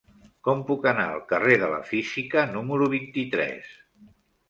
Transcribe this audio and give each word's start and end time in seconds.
Com 0.47 0.63
puc 0.69 0.87
anar 0.91 1.05
al 1.09 1.21
carrer 1.33 1.59
de 1.65 1.71
la 1.75 1.79
Física 1.91 2.49
número 2.57 2.91
vint-i-tres? 2.99 3.73